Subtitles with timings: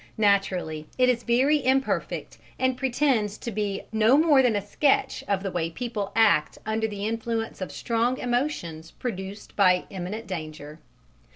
[0.17, 5.43] Naturally it is very imperfect, and pretends to be no more than a sketch of
[5.43, 10.79] the way people act under the influence of strong emotions produced by imminent danger.